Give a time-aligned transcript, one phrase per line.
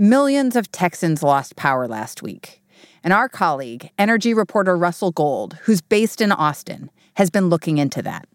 [0.00, 2.62] Millions of Texans lost power last week.
[3.04, 8.00] And our colleague, energy reporter Russell Gold, who's based in Austin, has been looking into
[8.00, 8.26] that.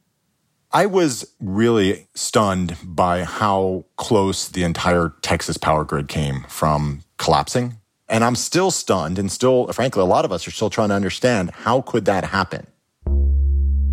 [0.71, 7.77] I was really stunned by how close the entire Texas power grid came from collapsing.
[8.07, 10.95] And I'm still stunned and still, frankly, a lot of us are still trying to
[10.95, 12.67] understand how could that happen?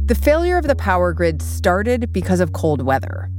[0.05, 3.31] The failure of the power grid started because of cold weather,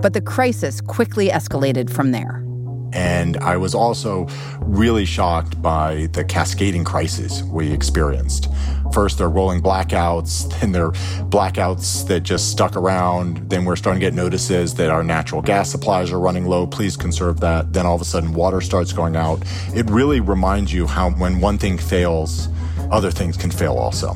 [0.00, 2.42] but the crisis quickly escalated from there.
[2.92, 4.26] And I was also
[4.60, 8.48] really shocked by the cascading crises we experienced.
[8.92, 10.92] First, there are rolling blackouts, then there are
[11.30, 13.48] blackouts that just stuck around.
[13.48, 16.66] Then we're starting to get notices that our natural gas supplies are running low.
[16.66, 17.72] Please conserve that.
[17.72, 19.42] Then all of a sudden, water starts going out.
[19.74, 22.48] It really reminds you how when one thing fails,
[22.90, 24.14] other things can fail also.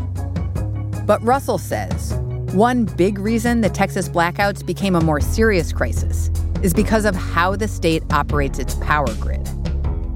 [1.07, 2.15] But Russell says
[2.53, 6.31] one big reason the Texas blackouts became a more serious crisis
[6.63, 9.47] is because of how the state operates its power grid.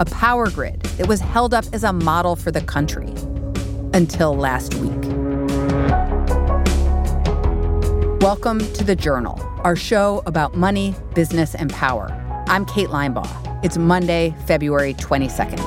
[0.01, 3.09] A power grid that was held up as a model for the country
[3.93, 4.91] until last week.
[8.23, 12.09] Welcome to The Journal, our show about money, business, and power.
[12.49, 13.65] I'm Kate Linebaugh.
[13.65, 15.59] It's Monday, February 22nd.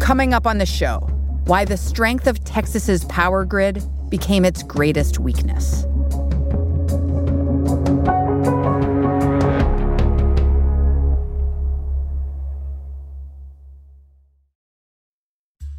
[0.00, 1.00] Coming up on the show,
[1.46, 5.86] why the strength of Texas's power grid became its greatest weakness.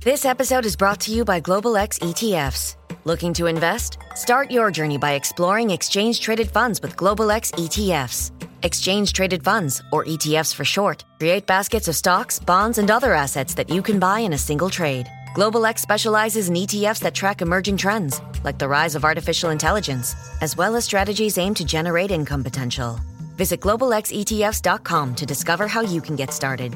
[0.05, 2.75] This episode is brought to you by Global X ETFs.
[3.05, 3.97] Looking to invest?
[4.13, 8.31] Start your journey by exploring exchange traded funds with Global X ETFs.
[8.61, 13.55] Exchange traded funds, or ETFs for short, create baskets of stocks, bonds, and other assets
[13.55, 15.07] that you can buy in a single trade.
[15.35, 20.15] Global X specializes in ETFs that track emerging trends, like the rise of artificial intelligence,
[20.39, 22.97] as well as strategies aimed to generate income potential.
[23.35, 26.73] Visit globalxetfs.com to discover how you can get started.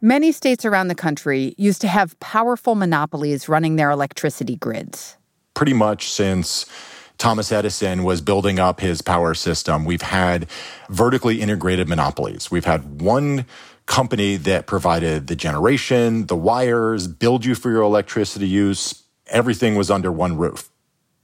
[0.00, 5.18] Many states around the country used to have powerful monopolies running their electricity grids.
[5.52, 6.64] Pretty much since
[7.20, 10.46] Thomas Edison was building up his power system, we've had
[10.88, 12.50] vertically integrated monopolies.
[12.50, 13.44] We've had one
[13.84, 19.02] company that provided the generation, the wires, billed you for your electricity use.
[19.26, 20.70] Everything was under one roof.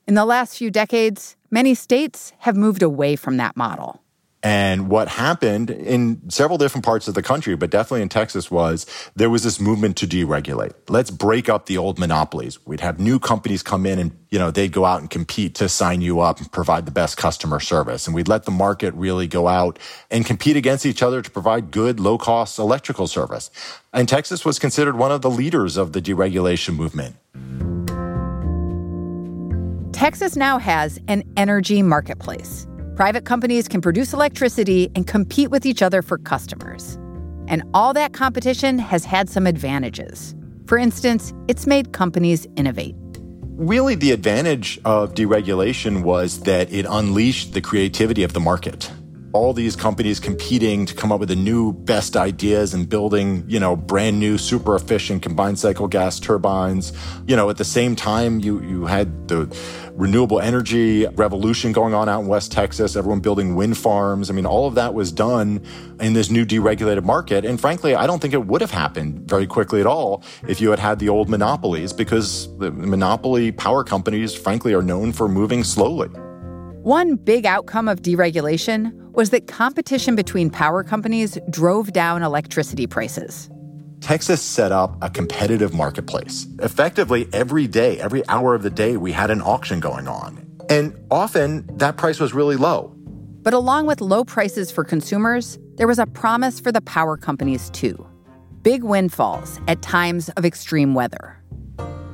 [0.07, 4.03] In the last few decades, many states have moved away from that model.
[4.43, 8.87] And what happened in several different parts of the country, but definitely in Texas, was
[9.17, 10.73] there was this movement to deregulate.
[10.89, 12.65] Let's break up the old monopolies.
[12.65, 15.69] We'd have new companies come in and, you know, they'd go out and compete to
[15.69, 18.07] sign you up and provide the best customer service.
[18.07, 19.79] And we'd let the market really go out
[20.11, 23.51] and compete against each other to provide good, low cost electrical service.
[23.93, 27.17] And Texas was considered one of the leaders of the deregulation movement.
[29.93, 32.67] Texas now has an energy marketplace.
[32.97, 36.95] Private companies can produce electricity and compete with each other for customers.
[37.47, 40.35] And all that competition has had some advantages.
[40.67, 42.97] For instance, it's made companies innovate.
[43.59, 48.91] Really, the advantage of deregulation was that it unleashed the creativity of the market
[49.37, 53.61] all these companies competing to come up with the new best ideas and building, you
[53.61, 56.93] know, brand new super efficient combined cycle gas turbines.
[57.27, 59.47] You know, at the same time, you, you had the
[59.93, 64.31] renewable energy revolution going on out in West Texas, everyone building wind farms.
[64.31, 65.63] I mean, all of that was done
[66.01, 67.45] in this new deregulated market.
[67.45, 70.71] And frankly, I don't think it would have happened very quickly at all if you
[70.71, 75.63] had had the old monopolies because the monopoly power companies, frankly, are known for moving
[75.63, 76.09] slowly.
[76.87, 83.51] One big outcome of deregulation was that competition between power companies drove down electricity prices.
[84.01, 86.47] Texas set up a competitive marketplace.
[86.61, 90.47] Effectively, every day, every hour of the day, we had an auction going on.
[90.69, 92.95] And often that price was really low.
[93.43, 97.71] But along with low prices for consumers, there was a promise for the power companies
[97.71, 98.07] too
[98.63, 101.41] big windfalls at times of extreme weather.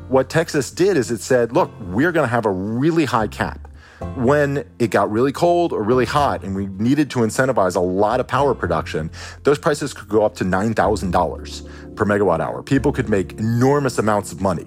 [0.08, 3.69] What Texas did is it said, look, we're going to have a really high cap
[4.16, 8.20] when it got really cold or really hot and we needed to incentivize a lot
[8.20, 9.10] of power production,
[9.43, 12.62] those prices could go up to $9,000 per megawatt hour.
[12.62, 14.66] People could make enormous amounts of money.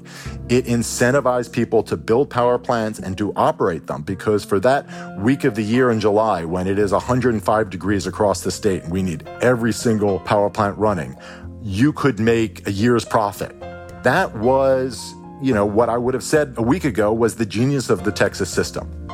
[0.49, 4.87] It incentivized people to build power plants and to operate them because for that
[5.19, 8.91] week of the year in July, when it is 105 degrees across the state and
[8.91, 11.15] we need every single power plant running,
[11.61, 13.59] you could make a year's profit.
[14.03, 17.89] That was, you know, what I would have said a week ago was the genius
[17.89, 19.04] of the Texas system.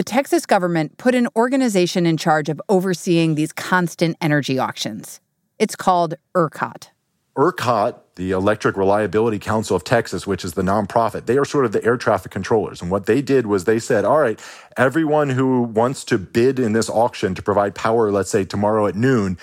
[0.00, 5.20] The Texas government put an organization in charge of overseeing these constant energy auctions.
[5.58, 6.88] It's called ERCOT.
[7.36, 11.72] ERCOT, the Electric Reliability Council of Texas, which is the nonprofit, they are sort of
[11.72, 12.80] the air traffic controllers.
[12.80, 14.40] And what they did was they said, all right,
[14.78, 18.94] everyone who wants to bid in this auction to provide power, let's say tomorrow at
[18.94, 19.36] noon,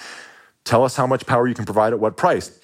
[0.63, 2.59] tell us how much power you can provide at what price.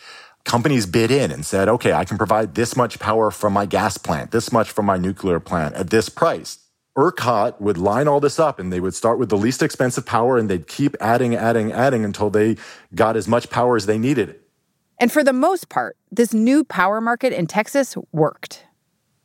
[0.45, 3.99] Companies bid in and said, okay, I can provide this much power from my gas
[3.99, 6.57] plant, this much from my nuclear plant at this price.
[6.95, 10.37] ERCOT would line all this up and they would start with the least expensive power
[10.37, 12.55] and they'd keep adding, adding, adding until they
[12.93, 14.39] got as much power as they needed.
[14.99, 18.63] And for the most part, this new power market in Texas worked.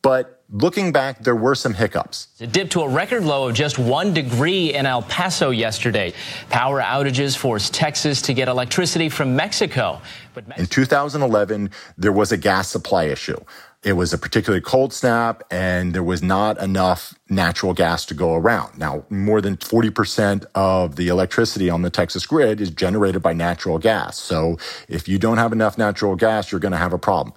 [0.01, 2.29] But looking back, there were some hiccups.
[2.39, 6.13] It dipped to a record low of just one degree in El Paso yesterday.
[6.49, 10.01] Power outages forced Texas to get electricity from Mexico.
[10.33, 13.39] But in 2011, there was a gas supply issue.
[13.81, 18.35] It was a particularly cold snap and there was not enough natural gas to go
[18.35, 18.77] around.
[18.77, 23.79] Now, more than 40% of the electricity on the Texas grid is generated by natural
[23.79, 24.19] gas.
[24.19, 24.57] So
[24.89, 27.33] if you don't have enough natural gas, you're going to have a problem.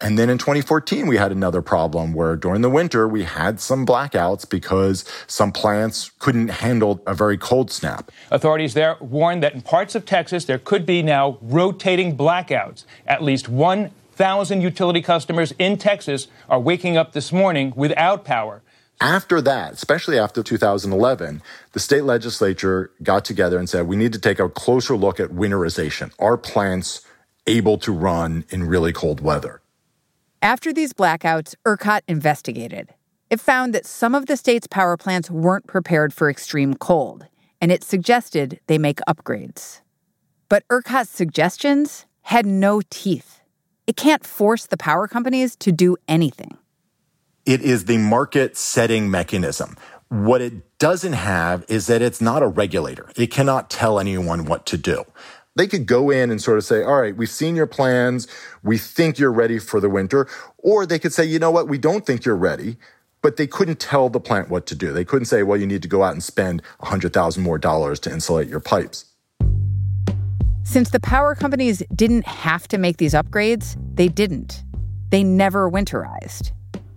[0.00, 3.86] And then in 2014, we had another problem where during the winter, we had some
[3.86, 8.12] blackouts because some plants couldn't handle a very cold snap.
[8.30, 12.84] Authorities there warned that in parts of Texas, there could be now rotating blackouts.
[13.06, 18.62] At least one thousand utility customers in Texas are waking up this morning without power.
[19.00, 21.40] After that, especially after 2011,
[21.72, 25.30] the state legislature got together and said, we need to take a closer look at
[25.30, 26.12] winterization.
[26.18, 27.02] Are plants
[27.46, 29.62] able to run in really cold weather?
[30.42, 32.92] After these blackouts, ERCOT investigated.
[33.30, 37.26] It found that some of the state's power plants weren't prepared for extreme cold,
[37.60, 39.80] and it suggested they make upgrades.
[40.48, 43.37] But ERCOT's suggestions had no teeth.
[43.88, 46.58] It can't force the power companies to do anything.
[47.46, 49.78] It is the market setting mechanism.
[50.10, 53.10] What it doesn't have is that it's not a regulator.
[53.16, 55.04] It cannot tell anyone what to do.
[55.56, 58.28] They could go in and sort of say, all right, we've seen your plans.
[58.62, 60.28] We think you're ready for the winter.
[60.58, 61.66] Or they could say, you know what?
[61.66, 62.76] We don't think you're ready.
[63.22, 64.92] But they couldn't tell the plant what to do.
[64.92, 68.12] They couldn't say, well, you need to go out and spend 100,000 more dollars to
[68.12, 69.06] insulate your pipes.
[70.68, 74.64] Since the power companies didn't have to make these upgrades, they didn't.
[75.08, 76.52] They never winterized.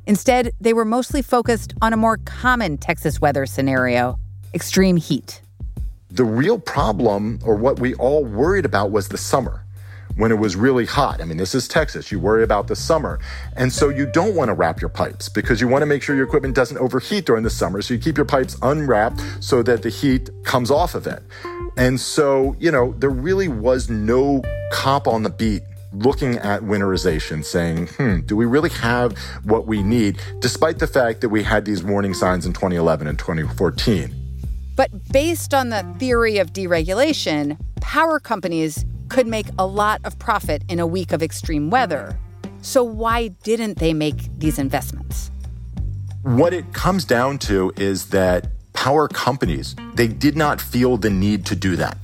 [0.05, 4.19] Instead, they were mostly focused on a more common Texas weather scenario
[4.53, 5.41] extreme heat.
[6.09, 9.63] The real problem, or what we all worried about, was the summer
[10.17, 11.21] when it was really hot.
[11.21, 12.11] I mean, this is Texas.
[12.11, 13.19] You worry about the summer.
[13.55, 16.13] And so you don't want to wrap your pipes because you want to make sure
[16.13, 17.81] your equipment doesn't overheat during the summer.
[17.81, 21.23] So you keep your pipes unwrapped so that the heat comes off of it.
[21.77, 24.41] And so, you know, there really was no
[24.71, 25.63] cop on the beat
[25.93, 31.21] looking at winterization saying, hmm, do we really have what we need, despite the fact
[31.21, 34.15] that we had these warning signs in 2011 and 2014.
[34.75, 40.63] But based on the theory of deregulation, power companies could make a lot of profit
[40.69, 42.17] in a week of extreme weather.
[42.61, 45.29] So why didn't they make these investments?
[46.23, 48.47] What it comes down to is that
[48.81, 52.03] power companies, they did not feel the need to do that.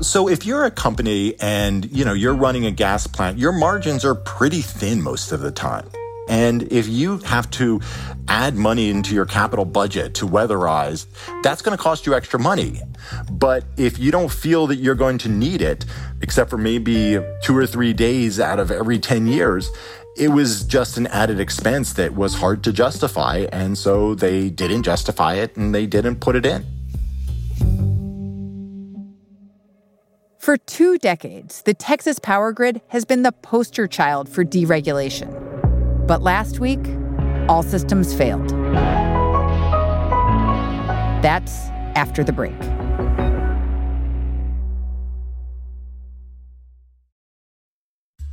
[0.00, 4.04] So if you're a company and, you know, you're running a gas plant, your margins
[4.04, 5.90] are pretty thin most of the time.
[6.28, 7.80] And if you have to
[8.28, 11.06] add money into your capital budget to weatherize,
[11.42, 12.80] that's going to cost you extra money.
[13.30, 15.84] But if you don't feel that you're going to need it,
[16.20, 19.70] except for maybe two or three days out of every 10 years,
[20.16, 23.46] it was just an added expense that was hard to justify.
[23.52, 26.66] And so they didn't justify it and they didn't put it in.
[30.38, 35.67] For two decades, the Texas power grid has been the poster child for deregulation.
[36.08, 36.80] But last week,
[37.50, 38.48] all systems failed.
[41.22, 42.58] That's after the break.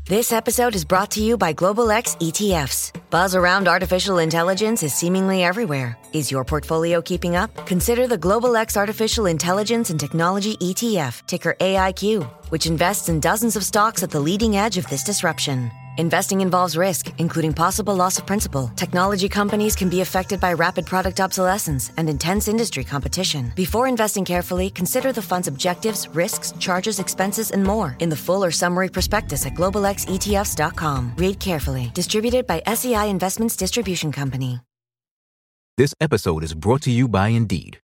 [0.08, 2.94] This episode is brought to you by Global X ETFs.
[3.10, 5.98] Buzz around artificial intelligence is seemingly everywhere.
[6.14, 7.66] Is your portfolio keeping up?
[7.66, 13.58] Consider the Global X Artificial Intelligence and Technology ETF, ticker AIQ, which invests in dozens
[13.58, 15.72] of stocks at the leading edge of this disruption.
[15.98, 18.68] Investing involves risk, including possible loss of principal.
[18.76, 23.54] Technology companies can be affected by rapid product obsolescence and intense industry competition.
[23.56, 28.44] Before investing carefully, consider the fund's objectives, risks, charges, expenses, and more in the full
[28.44, 31.14] or summary prospectus at globalxetfs.com.
[31.16, 31.92] Read carefully.
[31.94, 34.60] Distributed by SEI Investments Distribution Company.
[35.78, 37.80] This episode is brought to you by Indeed.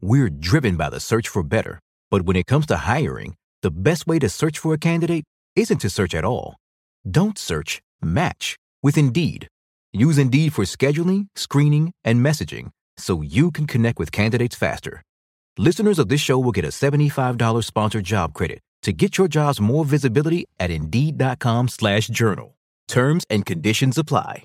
[0.00, 1.80] We're driven by the search for better,
[2.12, 5.24] but when it comes to hiring, the best way to search for a candidate
[5.56, 6.59] isn't to search at all.
[7.08, 9.48] Don't search, match with Indeed.
[9.92, 15.02] Use Indeed for scheduling, screening, and messaging so you can connect with candidates faster.
[15.58, 19.60] Listeners of this show will get a $75 sponsored job credit To get your jobs
[19.60, 22.56] more visibility at Indeed.com slash journal.
[22.88, 24.44] Terms and conditions apply.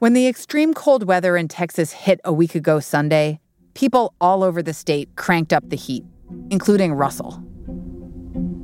[0.00, 3.40] When the extreme cold weather in Texas hit a week ago Sunday,
[3.78, 6.04] people all over the state cranked up the heat,
[6.50, 7.40] including Russell.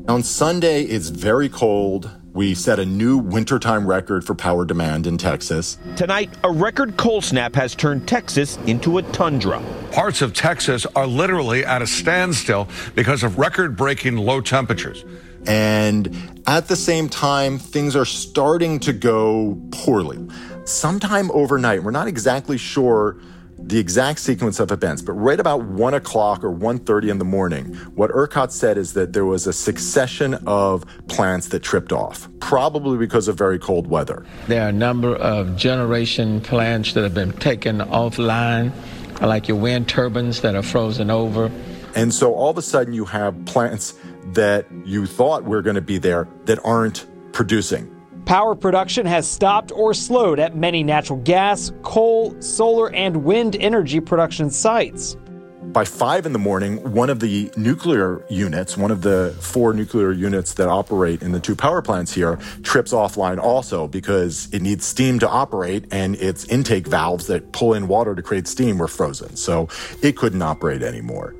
[0.08, 2.10] On Sunday, it's very cold.
[2.32, 5.78] We set a new wintertime record for power demand in Texas.
[5.94, 9.62] Tonight, a record cold snap has turned Texas into a tundra.
[9.92, 15.04] Parts of Texas are literally at a standstill because of record breaking low temperatures.
[15.46, 20.18] And at the same time, things are starting to go poorly
[20.64, 23.18] sometime overnight, we're not exactly sure
[23.66, 27.74] the exact sequence of events, but right about one o'clock or 1.30 in the morning,
[27.94, 32.98] what ERCOT said is that there was a succession of plants that tripped off, probably
[32.98, 34.26] because of very cold weather.
[34.48, 38.72] There are a number of generation plants that have been taken offline,
[39.20, 41.50] like your wind turbines that are frozen over.
[41.94, 43.94] And so all of a sudden you have plants
[44.32, 47.93] that you thought were going to be there that aren't producing.
[48.26, 54.00] Power production has stopped or slowed at many natural gas, coal, solar, and wind energy
[54.00, 55.16] production sites.
[55.60, 60.12] By five in the morning, one of the nuclear units, one of the four nuclear
[60.12, 64.86] units that operate in the two power plants here, trips offline also because it needs
[64.86, 68.88] steam to operate and its intake valves that pull in water to create steam were
[68.88, 69.36] frozen.
[69.36, 69.68] So
[70.02, 71.34] it couldn't operate anymore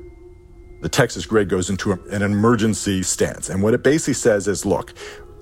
[0.85, 3.49] the Texas grid goes into an emergency stance.
[3.49, 4.93] And what it basically says is look,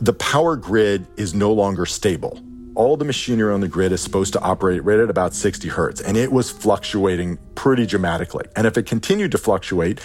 [0.04, 2.38] the power grid is no longer stable.
[2.76, 6.02] All the machinery on the grid is supposed to operate right at about 60 hertz,
[6.02, 8.44] and it was fluctuating pretty dramatically.
[8.58, 10.02] And if it continued to fluctuate,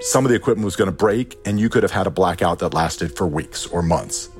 [0.00, 2.58] some of the equipment was going to break, and you could have had a blackout
[2.58, 4.30] that lasted for weeks or months.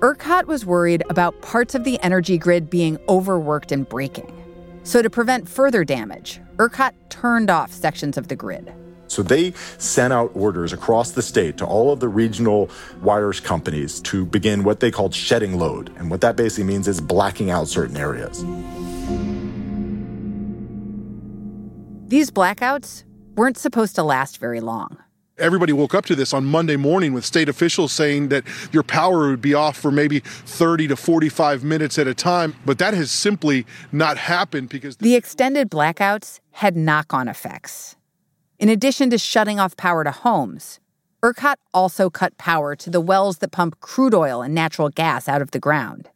[0.00, 4.30] ERCOT was worried about parts of the energy grid being overworked and breaking.
[4.82, 8.74] So, to prevent further damage, ERCOT turned off sections of the grid.
[9.12, 12.70] So they sent out orders across the state to all of the regional
[13.02, 15.92] wires companies to begin what they called shedding load.
[15.98, 18.42] And what that basically means is blacking out certain areas.
[22.08, 23.04] These blackouts
[23.36, 24.96] weren't supposed to last very long.
[25.36, 29.28] Everybody woke up to this on Monday morning with state officials saying that your power
[29.28, 33.10] would be off for maybe 30 to 45 minutes at a time, but that has
[33.10, 37.96] simply not happened because the extended blackouts had knock on effects.
[38.62, 40.78] In addition to shutting off power to homes,
[41.20, 45.42] ERCOT also cut power to the wells that pump crude oil and natural gas out
[45.42, 46.10] of the ground.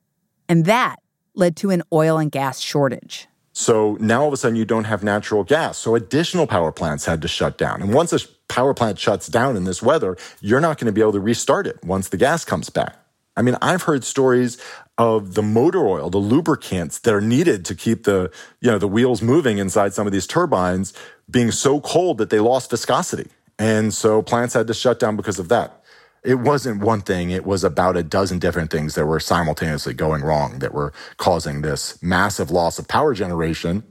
[0.48, 1.00] And that
[1.34, 3.26] led to an oil and gas shortage.
[3.52, 5.76] So now all of a sudden you don't have natural gas.
[5.76, 7.82] So additional power plants had to shut down.
[7.82, 11.00] And once a power plant shuts down in this weather, you're not going to be
[11.00, 12.96] able to restart it once the gas comes back.
[13.36, 14.56] I mean, I've heard stories
[14.98, 18.88] of the motor oil, the lubricants that are needed to keep the, you know, the
[18.88, 20.94] wheels moving inside some of these turbines
[21.30, 23.30] being so cold that they lost viscosity.
[23.58, 25.82] And so plants had to shut down because of that.
[26.22, 30.22] It wasn't one thing, it was about a dozen different things that were simultaneously going
[30.22, 33.84] wrong that were causing this massive loss of power generation.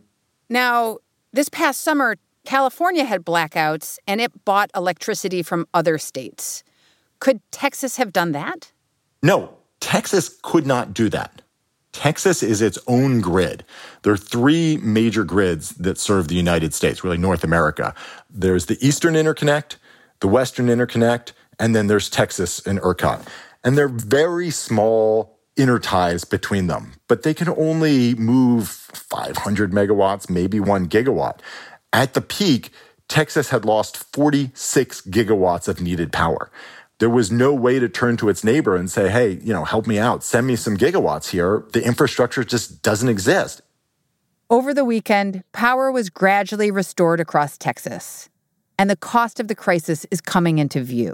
[0.50, 0.98] Now,
[1.32, 6.64] this past summer, California had blackouts and it bought electricity from other states.
[7.20, 8.72] Could Texas have done that?
[9.24, 11.42] No, Texas could not do that.
[11.96, 13.64] Texas is its own grid.
[14.04, 17.96] There are three major grids that serve the United States, really North America.
[18.30, 19.78] There's the Eastern Interconnect,
[20.20, 23.26] the Western Interconnect, and then there's Texas and ERCOT.
[23.64, 30.60] And they're very small interties between them, but they can only move 500 megawatts, maybe
[30.60, 31.40] one gigawatt.
[31.94, 32.72] At the peak,
[33.08, 36.52] Texas had lost 46 gigawatts of needed power
[37.06, 39.86] there was no way to turn to its neighbor and say, hey, you know, help
[39.86, 41.64] me out, send me some gigawatts here.
[41.72, 43.62] The infrastructure just doesn't exist.
[44.50, 48.28] Over the weekend, power was gradually restored across Texas,
[48.80, 51.14] and the cost of the crisis is coming into view.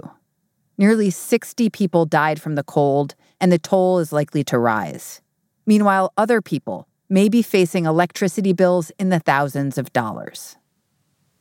[0.78, 5.20] Nearly 60 people died from the cold, and the toll is likely to rise.
[5.66, 10.56] Meanwhile, other people may be facing electricity bills in the thousands of dollars.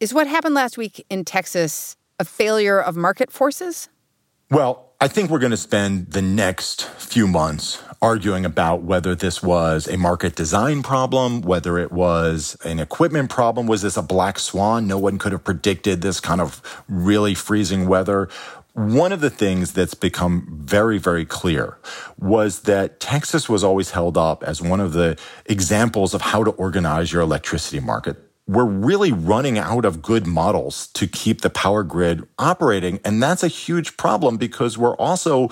[0.02, 3.88] Is what happened last week in Texas a failure of market forces?
[4.52, 9.42] Well, I think we're going to spend the next few months arguing about whether this
[9.42, 13.66] was a market design problem, whether it was an equipment problem.
[13.66, 14.88] Was this a black swan?
[14.88, 18.28] No one could have predicted this kind of really freezing weather.
[18.74, 21.78] One of the things that's become very, very clear
[22.20, 26.52] was that Texas was always held up as one of the examples of how to
[26.52, 28.18] organize your electricity market
[28.52, 33.00] we're really running out of good models to keep the power grid operating.
[33.06, 35.50] And that's a huge problem because we're also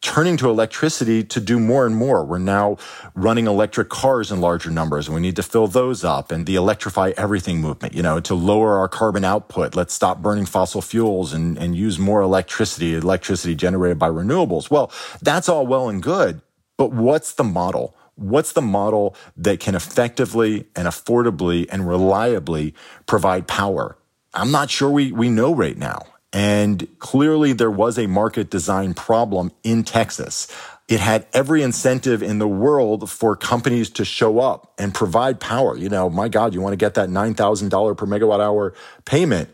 [0.00, 2.24] turning to electricity to do more and more.
[2.24, 2.76] We're now
[3.14, 6.56] running electric cars in larger numbers and we need to fill those up and the
[6.56, 9.76] electrify everything movement, you know, to lower our carbon output.
[9.76, 14.72] Let's stop burning fossil fuels and, and use more electricity, electricity generated by renewables.
[14.72, 14.90] Well,
[15.22, 16.40] that's all well and good,
[16.76, 17.94] but what's the model?
[18.20, 22.74] What's the model that can effectively and affordably and reliably
[23.06, 23.96] provide power?
[24.34, 26.02] I'm not sure we, we know right now.
[26.32, 30.48] And clearly there was a market design problem in Texas.
[30.86, 35.76] It had every incentive in the world for companies to show up and provide power.
[35.76, 38.74] You know, my God, you want to get that $9,000 per megawatt hour
[39.06, 39.48] payment.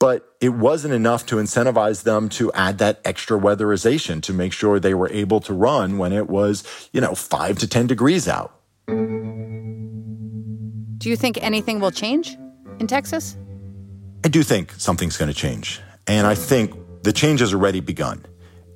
[0.00, 4.78] But it wasn't enough to incentivize them to add that extra weatherization to make sure
[4.78, 6.62] they were able to run when it was,
[6.92, 8.54] you know, five to 10 degrees out.
[10.98, 12.36] Do you think anything will change
[12.78, 13.36] in Texas?
[14.24, 15.80] I do think something's going to change.
[16.06, 18.24] And I think the change has already begun.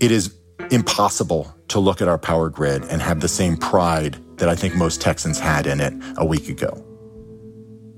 [0.01, 0.35] It is
[0.71, 4.75] impossible to look at our power grid and have the same pride that I think
[4.75, 6.85] most Texans had in it a week ago.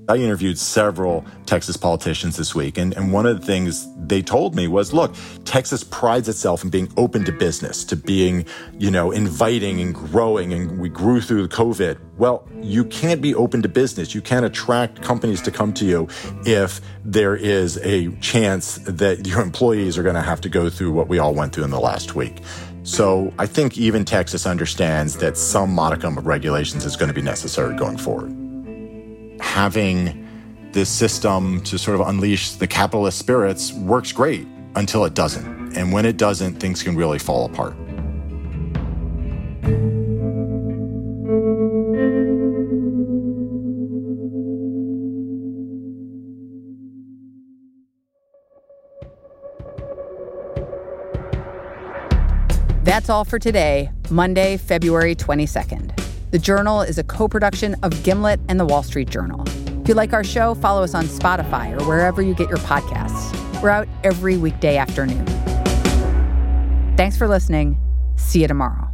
[0.07, 4.53] I interviewed several Texas politicians this week, and, and one of the things they told
[4.53, 8.45] me was, look, Texas prides itself in being open to business, to being,
[8.77, 11.97] you know, inviting and growing, and we grew through the COVID.
[12.17, 14.13] Well, you can't be open to business.
[14.13, 16.07] You can't attract companies to come to you
[16.45, 20.91] if there is a chance that your employees are going to have to go through
[20.91, 22.43] what we all went through in the last week.
[22.83, 27.23] So I think even Texas understands that some modicum of regulations is going to be
[27.23, 28.44] necessary going forward
[29.39, 30.27] having
[30.71, 35.77] this system to sort of unleash the capitalist spirits works great until it doesn't.
[35.77, 37.75] And when it doesn't, things can really fall apart.
[52.83, 56.04] That's all for today, Monday, February 22nd.
[56.35, 59.41] The Journal is a co production of Gimlet and The Wall Street Journal.
[59.81, 63.61] If you like our show, follow us on Spotify or wherever you get your podcasts.
[63.61, 65.25] We're out every weekday afternoon.
[66.97, 67.77] Thanks for listening.
[68.17, 68.84] See you tomorrow.